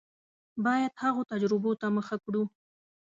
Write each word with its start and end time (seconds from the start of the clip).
باید 0.65 0.93
هغو 1.03 1.21
تجربو 1.31 1.71
ته 1.79 1.87
مخه 1.97 2.15
کړو. 2.23 2.43